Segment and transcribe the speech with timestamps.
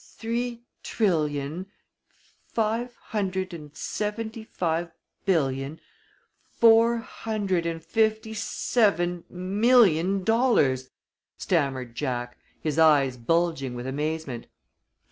[0.17, 1.67] "Three trillion
[2.47, 4.89] five hundred and seventy five
[5.27, 5.79] billion
[6.59, 10.89] four hundred and fifty seven million dollars,"
[11.37, 14.47] stammered Jack, his eyes bulging with amazement.